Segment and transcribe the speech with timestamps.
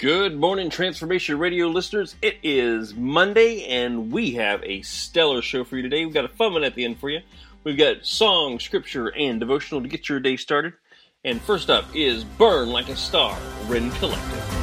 [0.00, 2.16] Good morning, Transformation Radio listeners.
[2.22, 6.06] It is Monday, and we have a stellar show for you today.
[6.06, 7.20] We've got a fun one at the end for you.
[7.64, 10.72] We've got song, scripture, and devotional to get your day started.
[11.22, 14.59] And first up is Burn Like a Star, Rend Collective.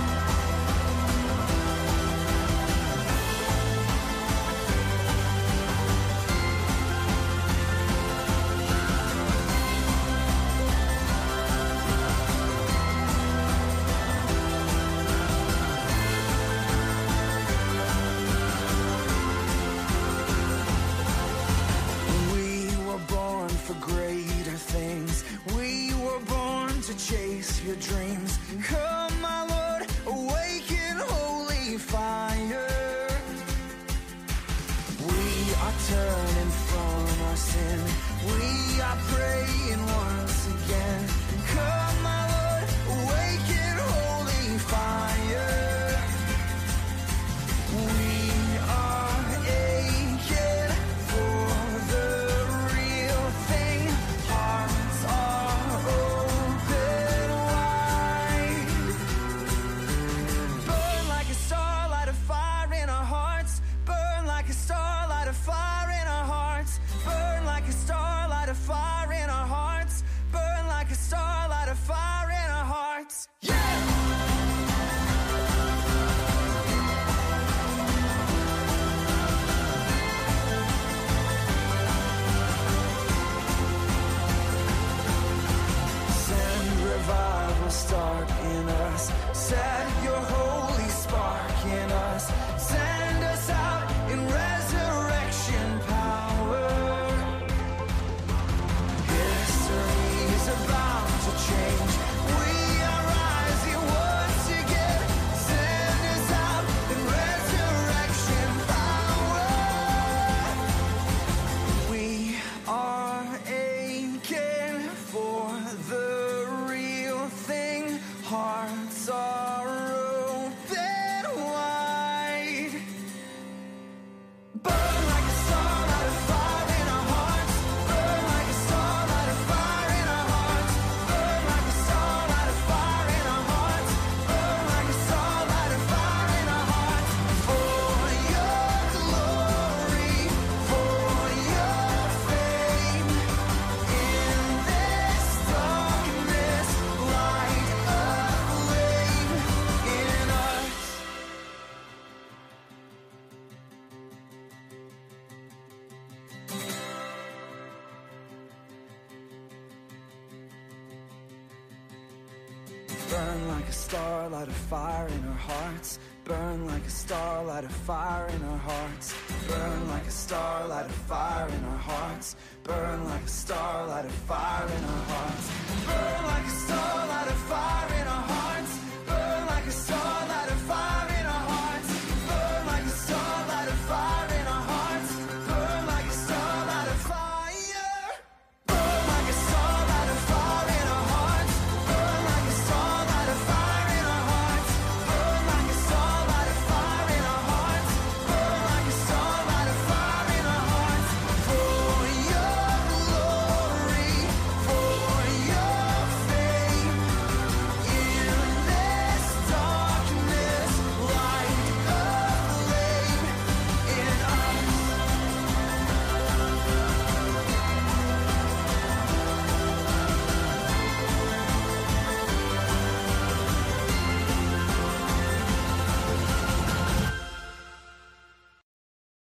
[164.70, 166.00] Fire in our hearts.
[166.26, 169.16] Burn like a star, light a fire in our hearts.
[169.48, 172.36] Burn like a star, light a fire in our hearts.
[172.64, 175.46] Burn like a star, light a fire in our hearts.
[175.88, 177.97] Burn like a star, light a fire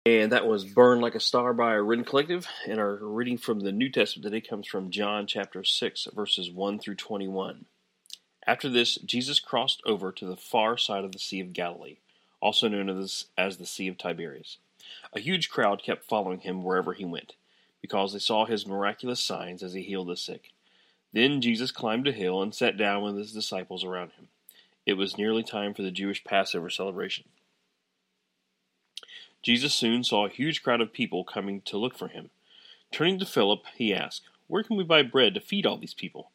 [0.07, 2.47] And that was Burn Like a Star by Rend Collective.
[2.66, 6.79] And our reading from the New Testament today comes from John chapter 6, verses 1
[6.79, 7.66] through 21.
[8.47, 11.98] After this, Jesus crossed over to the far side of the Sea of Galilee,
[12.39, 14.59] also known as, as the Sea of Tiberias.
[15.12, 17.33] A huge crowd kept following him wherever he went,
[17.81, 20.51] because they saw his miraculous signs as he healed the sick.
[21.12, 24.30] Then Jesus climbed a hill and sat down with his disciples around him.
[24.86, 27.25] It was nearly time for the Jewish Passover celebration.
[29.42, 32.30] Jesus soon saw a huge crowd of people coming to look for him.
[32.92, 36.31] Turning to Philip, he asked, Where can we buy bread to feed all these people?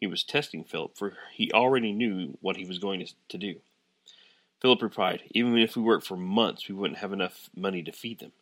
[0.00, 3.56] He was testing Philip, for he already knew what he was going to do.
[4.60, 8.18] Philip replied, Even if we worked for months, we wouldn't have enough money to feed
[8.18, 8.32] them.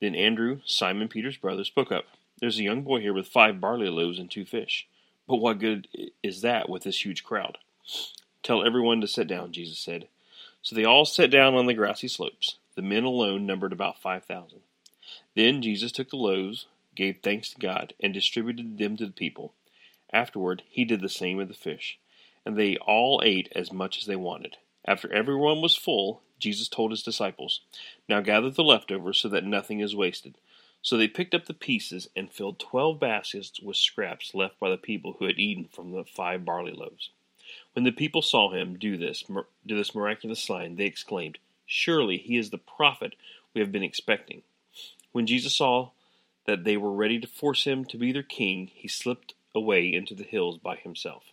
[0.00, 2.04] Then Andrew, Simon Peter's brother, spoke up.
[2.40, 4.86] There's a young boy here with five barley loaves and two fish.
[5.26, 5.88] But what good
[6.22, 7.58] is that with this huge crowd?
[8.42, 10.08] Tell everyone to sit down, Jesus said.
[10.60, 12.56] So they all sat down on the grassy slopes.
[12.76, 14.60] The men alone numbered about five thousand.
[15.34, 19.52] Then Jesus took the loaves, gave thanks to God, and distributed them to the people.
[20.12, 21.98] Afterward, he did the same with the fish,
[22.44, 24.56] and they all ate as much as they wanted.
[24.86, 27.60] After everyone was full, Jesus told his disciples,
[28.08, 30.36] Now gather the leftovers so that nothing is wasted.
[30.82, 34.76] So they picked up the pieces and filled twelve baskets with scraps left by the
[34.76, 37.10] people who had eaten from the five barley loaves.
[37.72, 39.24] When the people saw him do this,
[39.66, 43.14] do this miraculous sign, they exclaimed, Surely he is the prophet
[43.54, 44.42] we have been expecting.
[45.12, 45.90] When Jesus saw
[46.46, 50.14] that they were ready to force him to be their king, he slipped away into
[50.14, 51.24] the hills by himself.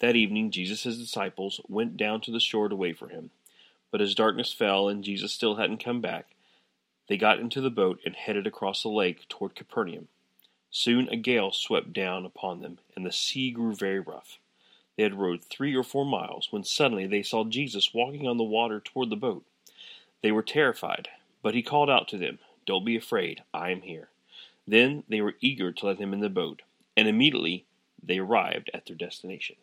[0.00, 3.30] That evening, Jesus disciples went down to the shore to wait for him.
[3.90, 6.26] But as darkness fell and Jesus still hadn't come back,
[7.08, 10.08] they got into the boat and headed across the lake toward Capernaum.
[10.70, 14.38] Soon a gale swept down upon them, and the sea grew very rough.
[14.96, 18.44] They had rowed three or four miles when suddenly they saw Jesus walking on the
[18.44, 19.44] water toward the boat.
[20.22, 21.08] They were terrified,
[21.42, 24.08] but he called out to them, Don't be afraid, I am here.
[24.66, 26.62] Then they were eager to let him in the boat,
[26.96, 27.66] and immediately
[28.02, 29.56] they arrived at their destination.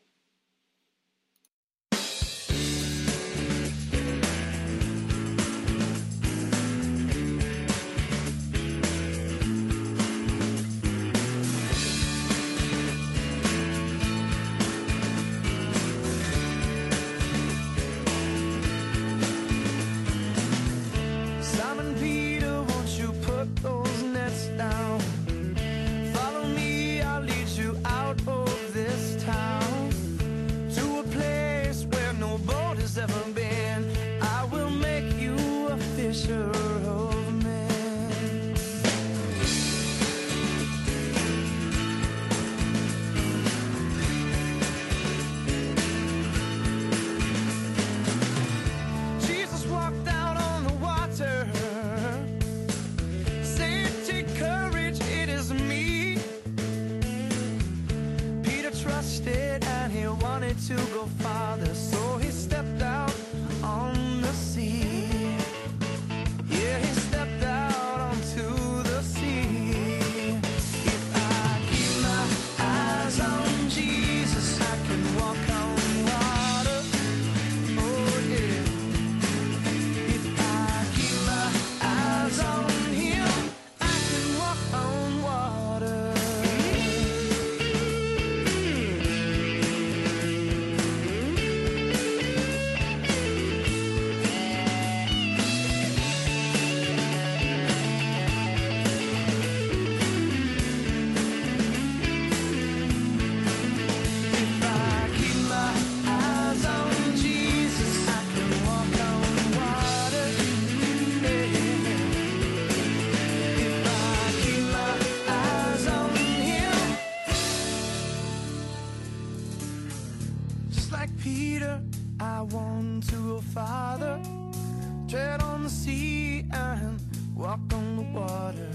[125.63, 126.99] The sea and
[127.33, 128.69] walk on the water.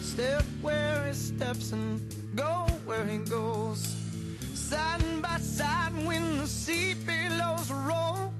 [0.00, 2.00] Step where he steps and
[2.34, 3.96] go where he goes.
[4.54, 8.32] Side by side when the sea billows roll.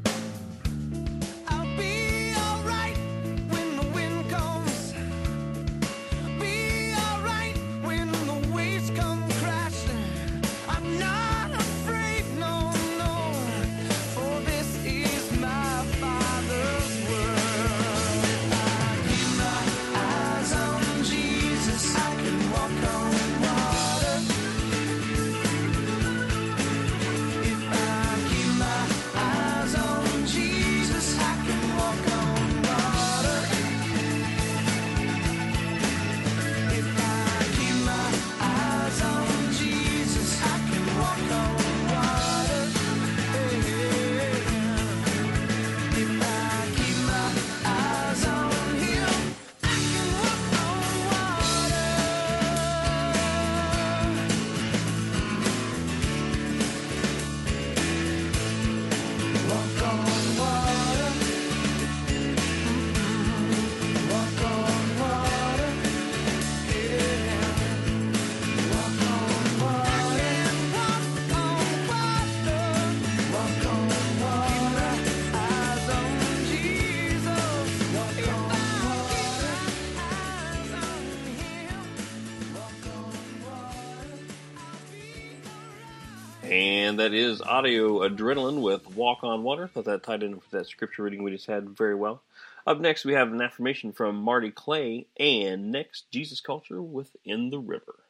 [87.00, 89.66] That is Audio Adrenaline with Walk on Water.
[89.66, 92.20] Thought that tied in with that scripture reading we just had very well.
[92.66, 97.58] Up next, we have an affirmation from Marty Clay, and next, Jesus Culture Within the
[97.58, 98.00] River.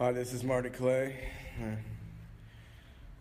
[0.00, 1.30] Hi, this is Marty Clay.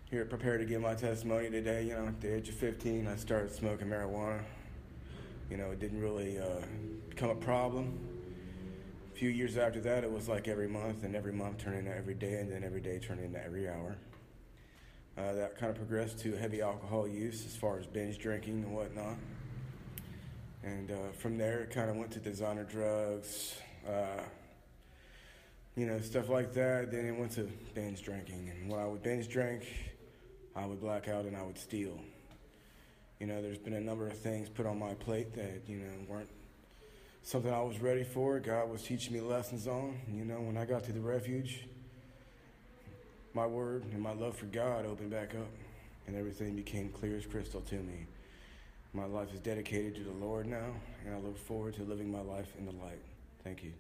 [0.10, 1.84] Here prepared to give my testimony today.
[1.84, 4.42] You know, at the age of 15, I started smoking marijuana.
[5.51, 6.66] You know, it didn't really uh,
[7.08, 8.00] become a problem.
[9.13, 11.96] A few years after that, it was like every month, and every month turned into
[11.96, 13.98] every day, and then every day turned into every hour.
[15.18, 18.72] Uh, that kind of progressed to heavy alcohol use as far as binge drinking and
[18.72, 19.16] whatnot.
[20.64, 23.56] And uh, from there, it kind of went to designer drugs,
[23.88, 24.22] uh,
[25.76, 26.92] you know, stuff like that.
[26.92, 28.52] Then it went to binge drinking.
[28.52, 29.64] And when I would binge drink,
[30.56, 32.00] I would black out and I would steal.
[33.20, 35.92] You know, there's been a number of things put on my plate that, you know,
[36.08, 36.30] weren't
[37.24, 38.40] something I was ready for.
[38.40, 40.00] God was teaching me lessons on.
[40.12, 41.66] You know, when I got to the refuge,
[43.38, 45.48] my word and my love for God opened back up,
[46.08, 48.08] and everything became clear as crystal to me.
[48.94, 50.74] My life is dedicated to the Lord now,
[51.06, 53.00] and I look forward to living my life in the light.
[53.44, 53.74] Thank you.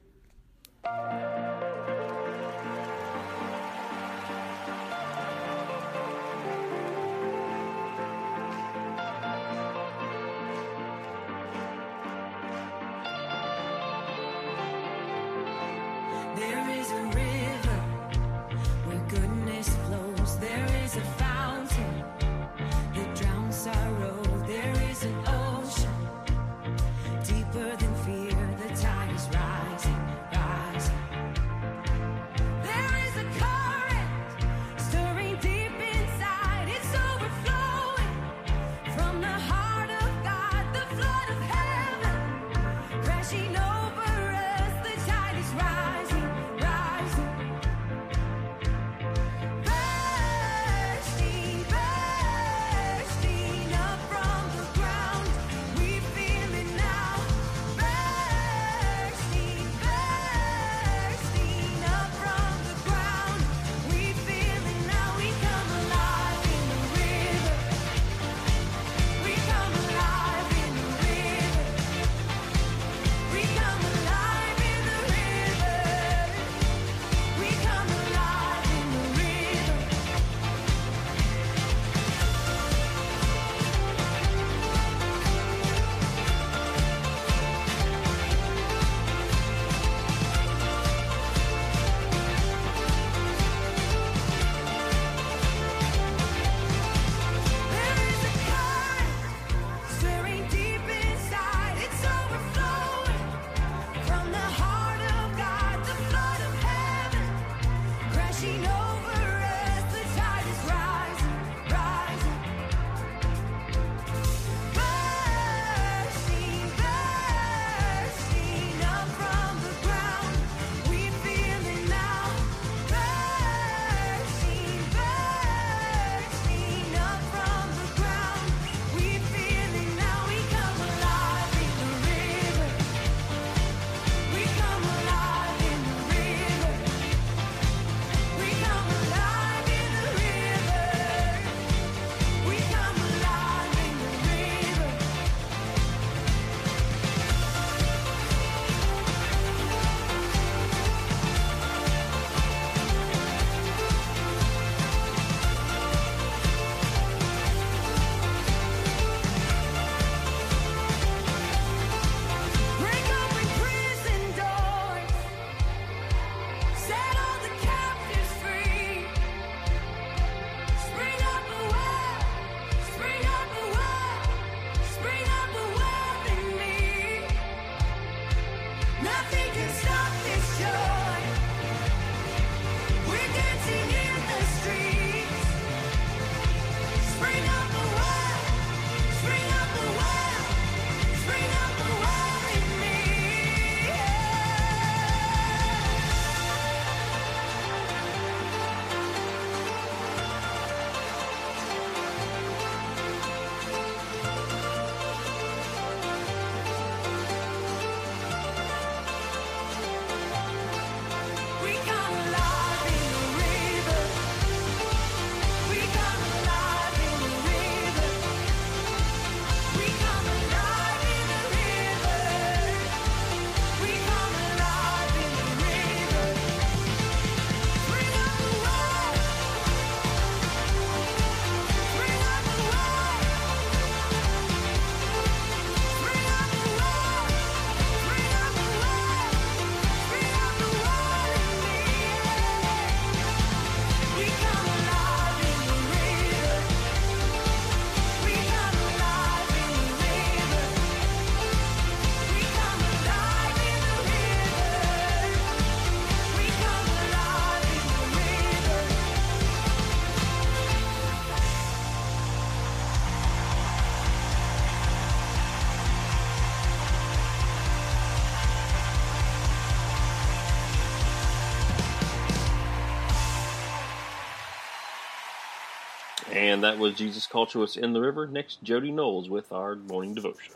[276.37, 278.27] And that was Jesus Us in the River.
[278.27, 280.53] Next, Jody Knowles with our morning devotion.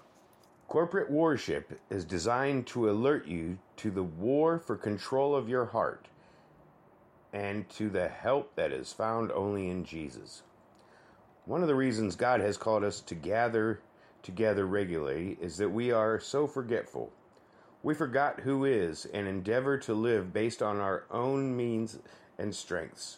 [0.68, 6.08] Corporate worship is designed to alert you to the war for control of your heart
[7.34, 10.44] and to the help that is found only in Jesus.
[11.46, 13.82] One of the reasons God has called us to gather
[14.22, 17.12] together regularly is that we are so forgetful.
[17.82, 21.98] We forgot who is and endeavor to live based on our own means
[22.38, 23.18] and strengths.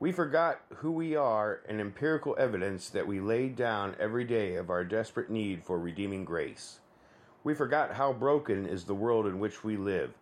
[0.00, 4.70] We forgot who we are and empirical evidence that we laid down every day of
[4.70, 6.80] our desperate need for redeeming grace.
[7.44, 10.14] We forgot how broken is the world in which we live,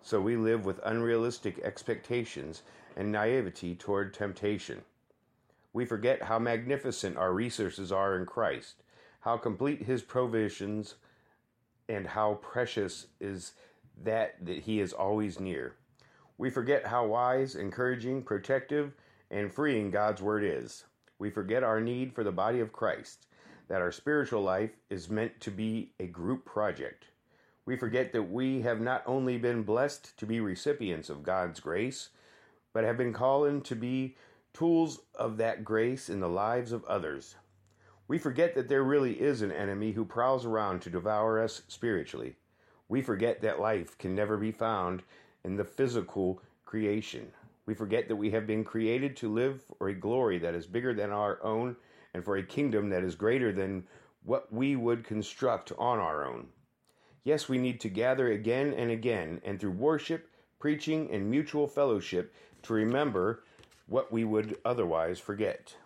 [0.00, 2.62] so we live with unrealistic expectations
[2.96, 4.80] and naivety toward temptation.
[5.74, 8.84] We forget how magnificent our resources are in Christ,
[9.20, 10.94] how complete his provisions,
[11.90, 13.52] and how precious is
[14.02, 15.74] that that he is always near.
[16.38, 18.94] We forget how wise, encouraging, protective,
[19.30, 20.84] and freeing God's Word is.
[21.18, 23.26] We forget our need for the body of Christ,
[23.68, 27.06] that our spiritual life is meant to be a group project.
[27.64, 32.10] We forget that we have not only been blessed to be recipients of God's grace,
[32.72, 34.16] but have been called in to be
[34.52, 37.34] tools of that grace in the lives of others.
[38.08, 42.36] We forget that there really is an enemy who prowls around to devour us spiritually.
[42.88, 45.02] We forget that life can never be found
[45.42, 47.32] in the physical creation.
[47.66, 50.94] We forget that we have been created to live for a glory that is bigger
[50.94, 51.76] than our own
[52.14, 53.84] and for a kingdom that is greater than
[54.24, 56.46] what we would construct on our own.
[57.24, 60.28] Yes, we need to gather again and again, and through worship,
[60.60, 63.42] preaching, and mutual fellowship to remember
[63.86, 65.76] what we would otherwise forget.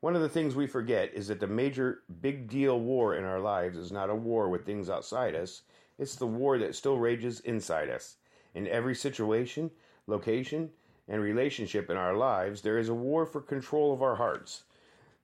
[0.00, 3.40] One of the things we forget is that the major big deal war in our
[3.40, 5.62] lives is not a war with things outside us,
[5.98, 8.16] it's the war that still rages inside us.
[8.54, 9.70] In every situation,
[10.06, 10.70] location,
[11.08, 14.64] and relationship in our lives, there is a war for control of our hearts.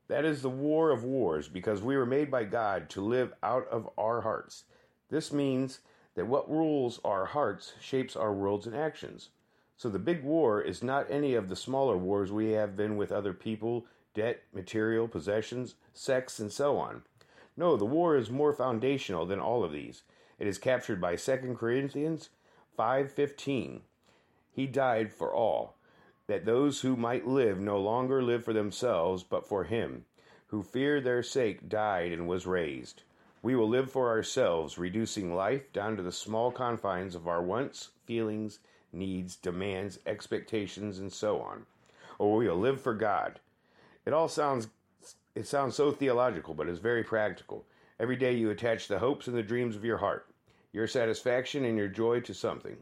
[0.08, 3.68] That is the war of wars because we were made by God to live out
[3.68, 4.64] of our hearts.
[5.10, 5.80] This means
[6.14, 9.28] that what rules our hearts shapes our worlds and actions.
[9.76, 13.12] So the big war is not any of the smaller wars we have been with
[13.12, 17.02] other people, debt, material, possessions, sex, and so on.
[17.56, 20.02] No, the war is more foundational than all of these.
[20.38, 22.30] It is captured by 2 Corinthians
[22.76, 23.82] 5:15.
[24.58, 25.76] He died for all,
[26.26, 30.04] that those who might live no longer live for themselves, but for him,
[30.48, 33.04] who for their sake died and was raised.
[33.40, 37.90] We will live for ourselves, reducing life down to the small confines of our wants,
[38.04, 38.58] feelings,
[38.92, 41.64] needs, demands, expectations, and so on.
[42.18, 43.38] Or we will live for God.
[44.04, 44.66] It all sounds
[45.36, 47.64] it sounds so theological, but it's very practical.
[48.00, 50.26] Every day you attach the hopes and the dreams of your heart,
[50.72, 52.78] your satisfaction and your joy to something.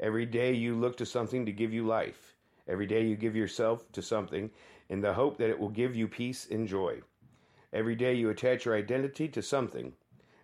[0.00, 2.34] Every day you look to something to give you life.
[2.66, 4.50] Every day you give yourself to something
[4.88, 7.02] in the hope that it will give you peace and joy.
[7.74, 9.92] Every day you attach your identity to something,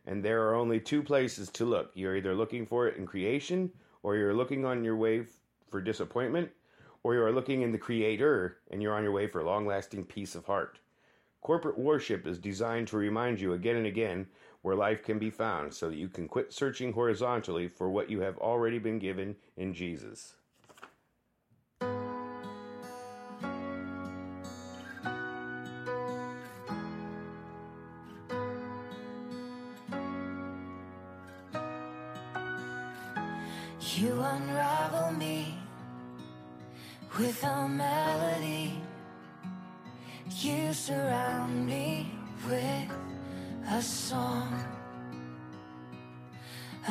[0.06, 1.90] and there are only two places to look.
[1.94, 5.24] You're either looking for it in creation, or you're looking on your way
[5.70, 6.50] for disappointment,
[7.02, 10.04] or you are looking in the Creator and you're on your way for long lasting
[10.04, 10.80] peace of heart.
[11.40, 14.26] Corporate worship is designed to remind you again and again
[14.62, 18.20] where life can be found so that you can quit searching horizontally for what you
[18.20, 20.34] have already been given in Jesus.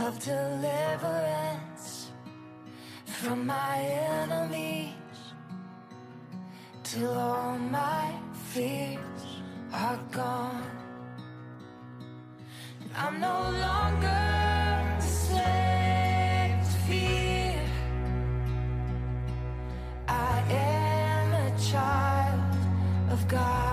[0.07, 2.11] Of deliverance
[3.05, 3.79] from my
[4.21, 4.93] enemies
[6.83, 8.13] till all my
[8.51, 9.23] fears
[9.73, 10.69] are gone.
[12.95, 14.23] I'm no longer
[14.99, 17.61] a slave to fear.
[20.07, 22.55] I am a child
[23.11, 23.64] of God.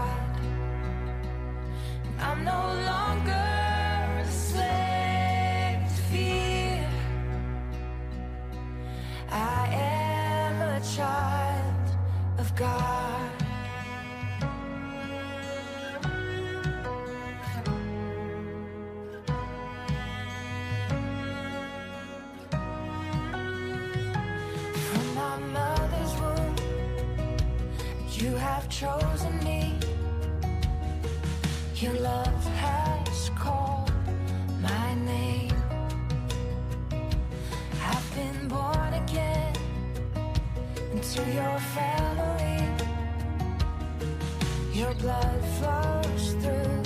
[44.75, 46.83] Your blood flows through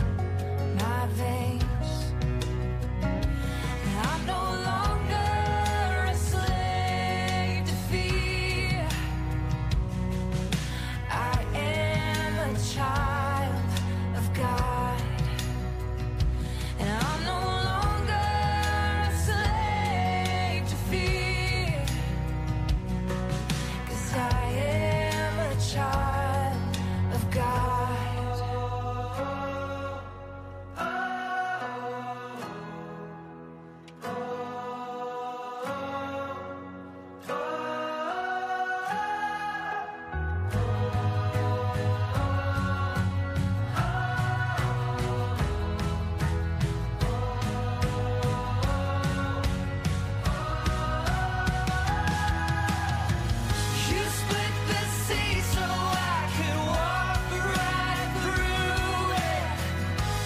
[0.76, 1.65] my veins.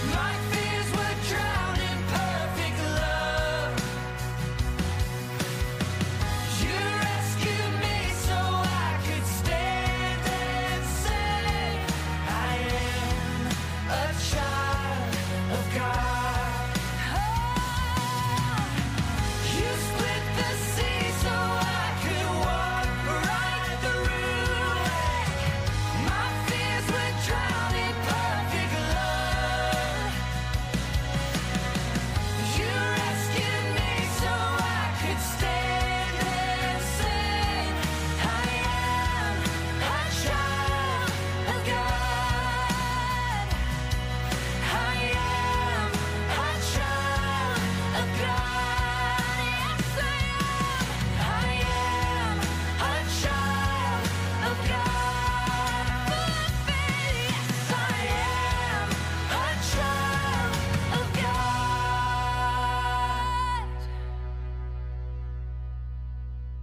[0.03, 0.30] My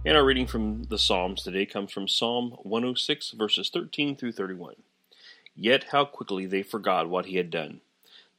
[0.06, 4.76] And our reading from the Psalms today comes from Psalm 106, verses 13 through 31.
[5.56, 7.80] Yet how quickly they forgot what he had done.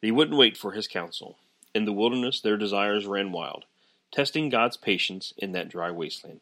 [0.02, 1.38] They wouldn't wait for his counsel.
[1.76, 3.66] In the wilderness their desires ran wild,
[4.10, 6.40] testing God's patience in that dry wasteland.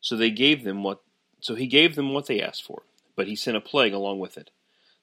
[0.00, 1.00] So they gave them what
[1.40, 2.82] so he gave them what they asked for,
[3.14, 4.50] but he sent a plague along with it.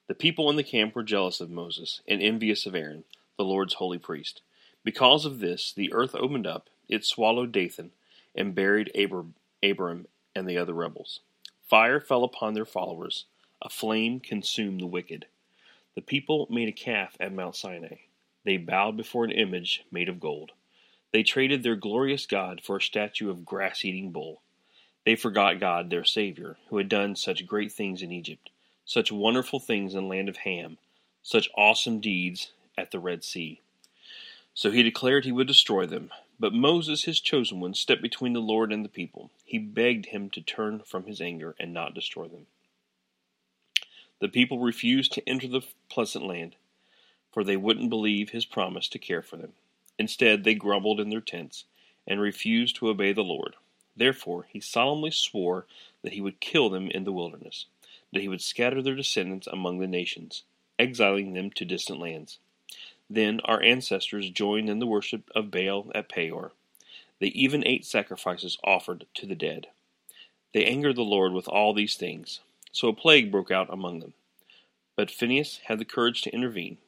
[0.06, 3.04] The people in the camp were jealous of Moses and envious of Aaron,
[3.38, 4.42] the Lord's holy priest.
[4.84, 7.92] Because of this, the earth opened up, it swallowed Dathan,
[8.34, 9.34] and buried Abiram,
[9.70, 11.20] Abiram and the other rebels.
[11.68, 13.24] Fire fell upon their followers,
[13.60, 15.26] a flame consumed the wicked.
[15.94, 17.96] The people made a calf at Mount Sinai.
[18.44, 20.52] They bowed before an image made of gold.
[21.12, 24.42] They traded their glorious God for a statue of grass eating bull.
[25.04, 28.50] They forgot God, their Savior, who had done such great things in Egypt,
[28.84, 30.78] such wonderful things in the land of Ham,
[31.22, 33.60] such awesome deeds at the Red Sea.
[34.52, 36.10] So he declared he would destroy them.
[36.38, 39.30] But Moses, his chosen one, stepped between the Lord and the people.
[39.44, 42.46] He begged him to turn from his anger and not destroy them.
[44.20, 46.56] The people refused to enter the pleasant land,
[47.32, 49.52] for they wouldn't believe his promise to care for them.
[49.98, 51.64] Instead, they grumbled in their tents
[52.06, 53.56] and refused to obey the Lord.
[53.96, 55.66] Therefore, he solemnly swore
[56.02, 57.66] that he would kill them in the wilderness,
[58.12, 60.42] that he would scatter their descendants among the nations,
[60.78, 62.38] exiling them to distant lands.
[63.08, 66.52] Then our ancestors joined in the worship of Baal at Peor.
[67.20, 69.68] They even ate sacrifices offered to the dead.
[70.52, 72.40] They angered the Lord with all these things,
[72.72, 74.14] so a plague broke out among them.
[74.96, 76.78] But Phinehas had the courage to intervene,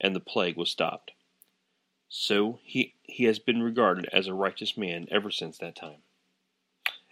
[0.00, 1.12] and the plague was stopped.
[2.08, 6.02] So he, he has been regarded as a righteous man ever since that time.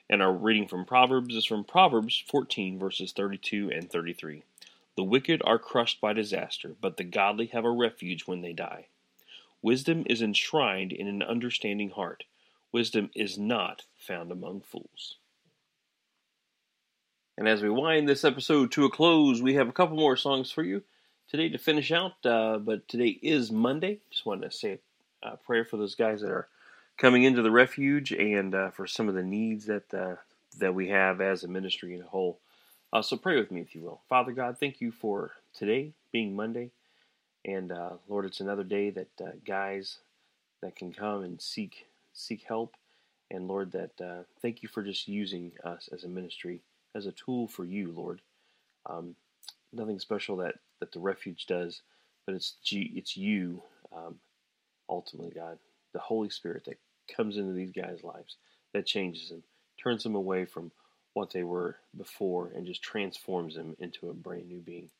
[0.08, 4.42] And our reading from Proverbs is from Proverbs 14, verses 32 and 33.
[5.00, 8.88] The wicked are crushed by disaster, but the godly have a refuge when they die.
[9.62, 12.24] Wisdom is enshrined in an understanding heart.
[12.70, 15.16] Wisdom is not found among fools.
[17.38, 20.50] And as we wind this episode to a close, we have a couple more songs
[20.50, 20.82] for you
[21.30, 22.16] today to finish out.
[22.22, 24.00] Uh, but today is Monday.
[24.10, 24.80] Just wanted to say
[25.22, 26.48] a prayer for those guys that are
[26.98, 30.16] coming into the refuge and uh, for some of the needs that uh,
[30.58, 32.38] that we have as a ministry in a whole.
[32.92, 34.00] Uh, so pray with me if you will.
[34.08, 36.70] Father God, thank you for today being Monday.
[37.44, 39.98] And uh, Lord, it's another day that uh, guys
[40.62, 42.76] that can come and seek seek help.
[43.30, 46.62] And Lord, that uh, thank you for just using us as a ministry,
[46.94, 48.20] as a tool for you, Lord.
[48.86, 49.14] Um,
[49.72, 51.82] nothing special that, that the refuge does,
[52.26, 53.62] but it's G, it's you,
[53.96, 54.16] um,
[54.88, 55.58] ultimately, God,
[55.92, 56.78] the Holy Spirit that
[57.14, 58.36] comes into these guys' lives,
[58.72, 59.44] that changes them,
[59.82, 60.72] turns them away from
[61.20, 64.90] what they were before, and just transforms them into a brand new being.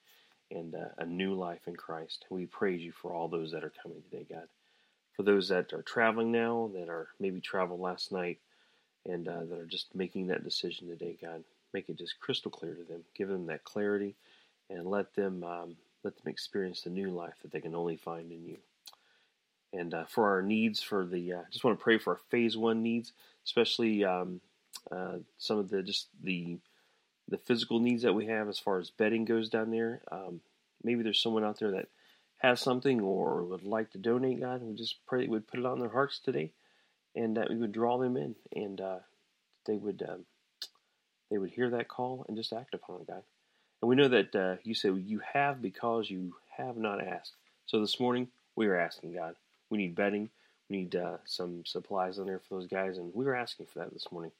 [0.53, 2.27] and uh, a new life in Christ.
[2.31, 4.49] We praise you for all those that are coming today, God.
[5.17, 8.39] For those that are traveling now, that are maybe traveled last night,
[9.07, 12.75] and uh, that are just making that decision today, God, make it just crystal clear
[12.75, 13.05] to them.
[13.17, 14.17] Give them that clarity,
[14.71, 18.33] and let them um, let them experience the new life that they can only find
[18.33, 18.59] in you.
[19.73, 22.57] And uh, for our needs, for the uh, just want to pray for our phase
[22.57, 23.13] one needs,
[23.47, 24.41] especially um,
[24.91, 26.59] uh, some of the just the
[27.29, 30.03] the physical needs that we have as far as bedding goes down there.
[30.11, 30.41] Um,
[30.83, 31.89] maybe there's someone out there that
[32.39, 34.63] has something or would like to donate, God.
[34.63, 36.53] We just pray that we would put it on their hearts today,
[37.15, 38.99] and that we would draw them in, and uh,
[39.67, 40.25] they would um,
[41.31, 43.23] they would hear that call and just act upon it, God.
[43.81, 47.33] And we know that uh, you said you have because you have not asked.
[47.67, 49.37] So this morning we are asking God.
[49.71, 50.31] We need bedding.
[50.69, 53.79] We need uh, some supplies on there for those guys, and we were asking for
[53.81, 54.33] that this morning.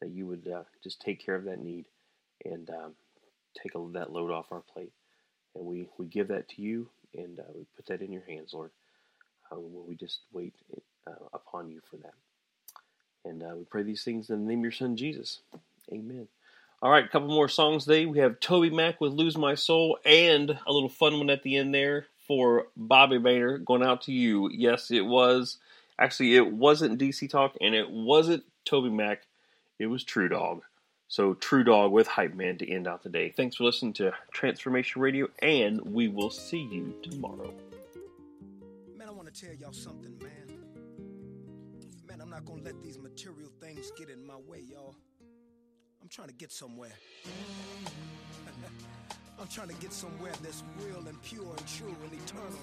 [0.00, 1.86] That you would uh, just take care of that need
[2.44, 2.94] and um,
[3.60, 4.92] take a, that load off our plate.
[5.54, 8.52] And we, we give that to you, and uh, we put that in your hands,
[8.54, 8.70] Lord.
[9.50, 10.54] Uh, we just wait
[11.06, 12.14] uh, upon you for that.
[13.24, 15.40] And uh, we pray these things in the name of your Son, Jesus.
[15.92, 16.28] Amen.
[16.80, 18.06] All right, a couple more songs today.
[18.06, 21.74] We have TobyMac with Lose My Soul and a little fun one at the end
[21.74, 24.48] there for Bobby Boehner going out to you.
[24.52, 25.58] Yes, it was.
[25.98, 29.18] Actually, it wasn't DC Talk and it wasn't TobyMac.
[29.78, 30.62] It was TruDog.
[31.06, 33.30] So, TruDog with Hype Man to end out the day.
[33.30, 37.54] Thanks for listening to Transformation Radio, and we will see you tomorrow.
[38.96, 40.58] Man, I want to tell y'all something, man.
[42.06, 44.96] Man, I'm not to let these material things get in my way, y'all.
[46.02, 46.92] I'm trying to get somewhere.
[49.40, 52.58] I'm trying to get somewhere that's real and pure and true and eternal.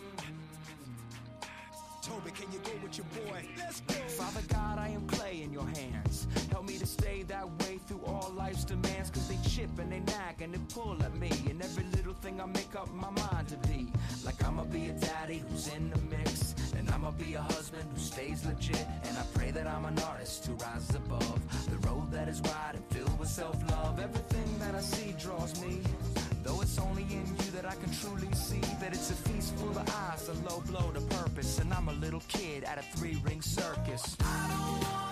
[2.06, 3.44] Toby, can you go with your boy?
[3.58, 3.96] Let's go.
[3.96, 6.28] Father God, I am clay in your hands.
[6.52, 9.10] Help me to stay that way through all life's demands.
[9.10, 11.32] Cause they chip and they nag and they pull at me.
[11.50, 13.88] And every little thing I make up my mind to be.
[14.24, 16.54] Like I'ma be a daddy who's in the mix.
[16.86, 18.86] And I'ma be a husband who stays legit.
[19.06, 21.40] And I pray that I'm an artist who rises above.
[21.70, 24.00] The road that is wide and filled with self love.
[24.00, 25.82] Everything that I see draws me.
[26.44, 29.72] Though it's only in you that I can truly see that it's a feast full
[29.72, 31.58] of eyes, a low blow to purpose.
[31.58, 34.16] And I'm a little kid at a three ring circus.
[34.20, 35.05] I don't wanna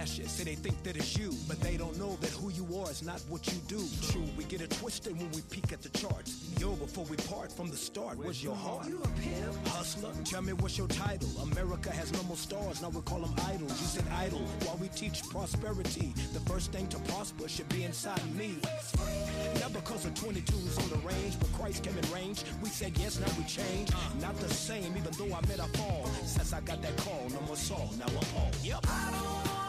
[0.00, 2.90] flashes say they think that it's you, but they don't know that who you are
[2.90, 3.82] is not what you do.
[4.10, 6.48] True, we get it twisted when we peek at the charts.
[6.58, 8.88] Yo, before we part from the start, where's your heart?
[8.88, 9.68] You a pimp?
[9.68, 11.28] Hustler, tell me what's your title?
[11.42, 13.78] America has no more stars, now we call them idols.
[13.80, 16.14] You said idol, while we teach prosperity.
[16.32, 18.56] The first thing to prosper should be inside me.
[19.60, 22.42] Not because of 22s on the range, but Christ came in range.
[22.62, 23.90] We said yes, now we change.
[24.20, 26.06] Not the same, even though I met a fall.
[26.24, 28.50] Since I got that call, no more Saul, now I'm Paul.
[28.62, 28.86] Yep.
[28.88, 29.59] I don't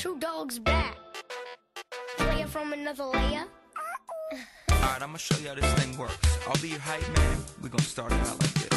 [0.00, 0.96] TruDog's back.
[2.16, 3.44] Player from another layer.
[4.72, 6.16] Alright, I'm gonna show you how this thing works.
[6.48, 7.36] I'll be your hype man.
[7.60, 8.68] We're gonna start it out like this.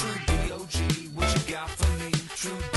[0.00, 2.10] True D.O.G., what you got for me?
[2.34, 2.73] True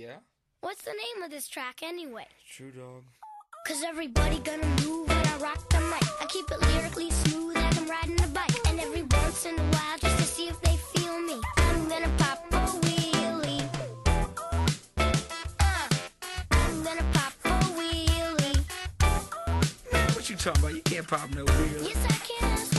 [0.00, 0.16] yeah?
[0.62, 2.26] What's the name of this track anyway?
[2.50, 3.02] TruDog.
[3.66, 6.02] Cause everybody gonna move when I rock the mic.
[6.20, 8.68] I keep it lyrically smooth like I'm riding a bike.
[8.68, 12.10] And every once in a while, just to see if they feel me, I'm gonna
[12.16, 13.68] pop a wheelie.
[15.60, 15.88] Uh,
[16.50, 18.60] I'm gonna pop a wheelie.
[19.92, 20.74] Man, what you talking about?
[20.74, 21.82] You can't pop no wheel.
[21.84, 22.70] Yes, I can, ask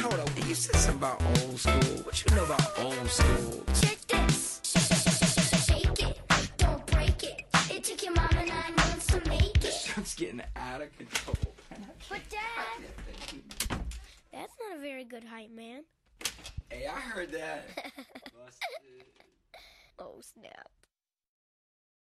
[0.00, 0.48] hold on.
[0.48, 2.02] You said something about old school.
[2.04, 3.64] What you know about old school?
[3.80, 3.97] Check
[10.18, 11.36] getting out of control.
[12.08, 13.40] But dad,
[14.32, 15.84] that's not a very good hype, man.
[16.68, 17.68] Hey, I heard that.
[20.00, 20.70] Oh snap.